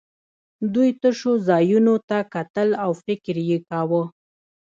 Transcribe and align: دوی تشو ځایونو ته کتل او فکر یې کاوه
دوی 0.73 0.89
تشو 1.01 1.31
ځایونو 1.47 1.95
ته 2.09 2.17
کتل 2.33 2.69
او 2.83 2.91
فکر 3.05 3.35
یې 3.49 3.57
کاوه 3.69 4.03